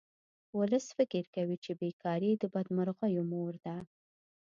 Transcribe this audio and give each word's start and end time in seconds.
ولس 0.59 0.85
فکر 0.97 1.23
کوي 1.35 1.57
چې 1.63 1.71
بې 1.79 1.89
کاري 2.03 2.31
د 2.37 2.43
بدمرغیو 2.53 3.23
مور 3.31 3.53
ده 3.65 3.77